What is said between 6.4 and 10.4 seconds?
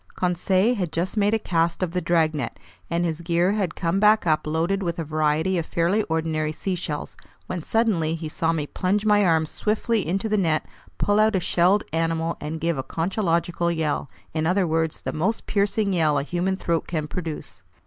seashells, when suddenly he saw me plunge my arms swiftly into the